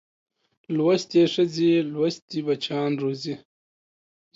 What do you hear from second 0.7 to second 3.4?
لوستې ښځې لوستي بچیان روزي